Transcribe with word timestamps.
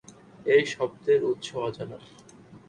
এই 0.45 0.63
শব্দের 0.65 1.19
উৎস 1.31 1.47
অজানা। 1.59 1.97